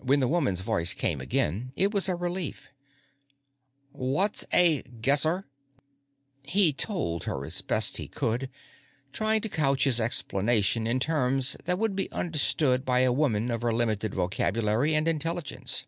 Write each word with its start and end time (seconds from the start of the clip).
When 0.00 0.20
the 0.20 0.28
woman's 0.28 0.60
voice 0.60 0.94
came 0.94 1.20
again, 1.20 1.72
it 1.74 1.90
was 1.92 2.08
a 2.08 2.14
relief. 2.14 2.68
"What's 3.90 4.44
a 4.52 4.82
Guesser?" 4.82 5.44
He 6.44 6.72
told 6.72 7.24
her 7.24 7.44
as 7.44 7.60
best 7.60 7.96
he 7.96 8.06
could, 8.06 8.48
trying 9.12 9.40
to 9.40 9.48
couch 9.48 9.82
his 9.82 10.00
explanation 10.00 10.86
in 10.86 11.00
terms 11.00 11.56
that 11.64 11.80
would 11.80 11.96
be 11.96 12.08
understood 12.12 12.84
by 12.84 13.00
a 13.00 13.12
woman 13.12 13.50
of 13.50 13.62
her 13.62 13.72
limited 13.72 14.14
vocabulary 14.14 14.94
and 14.94 15.08
intelligence. 15.08 15.84